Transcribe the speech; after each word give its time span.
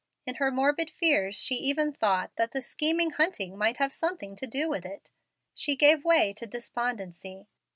In 0.25 0.33
her 0.37 0.49
morbid 0.49 0.89
fears 0.89 1.35
she 1.35 1.53
even 1.53 1.93
thought 1.93 2.31
that 2.35 2.53
the 2.53 2.61
scheming 2.63 3.11
Hunting 3.11 3.55
might 3.55 3.77
have 3.77 3.93
something 3.93 4.35
to 4.37 4.47
do 4.47 4.67
with 4.67 4.83
it. 4.83 5.11
She 5.53 5.75
gave 5.75 6.03
way 6.03 6.33
to 6.39 6.47
despondency. 6.47 7.45